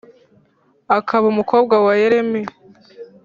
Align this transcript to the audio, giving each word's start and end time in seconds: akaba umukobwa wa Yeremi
akaba 0.97 1.25
umukobwa 1.33 1.75
wa 1.85 1.93
Yeremi 2.01 2.41